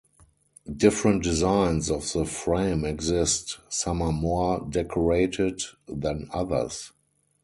Different 0.75 1.21
designs 1.21 1.91
of 1.91 2.11
the 2.11 2.25
frame 2.25 2.85
exist: 2.85 3.59
some 3.69 4.01
are 4.01 4.11
more 4.11 4.65
decorated 4.67 5.61
than 5.87 6.27
others. 6.33 6.91